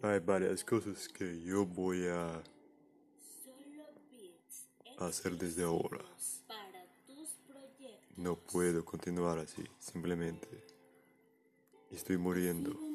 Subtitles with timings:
[0.00, 2.40] Hay varias cosas que yo voy a
[4.98, 5.98] hacer desde ahora.
[8.16, 10.48] No puedo continuar así, simplemente.
[11.90, 12.87] Estoy muriendo.